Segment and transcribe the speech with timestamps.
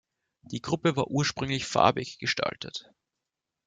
[0.41, 2.89] Die Gruppe war ursprünglich farbig gestaltet.